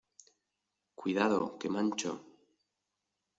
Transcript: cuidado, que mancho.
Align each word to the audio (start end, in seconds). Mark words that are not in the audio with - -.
cuidado, 0.99 1.41
que 1.59 1.69
mancho. 1.75 2.11